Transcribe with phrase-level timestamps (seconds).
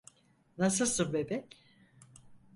[0.57, 1.57] Nasılsın bebek?